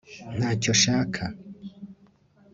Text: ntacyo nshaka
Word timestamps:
ntacyo 0.37 0.71
nshaka 0.77 1.23